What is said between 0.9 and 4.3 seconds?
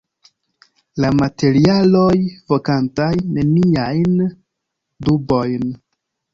La materialoj, vokantaj neniajn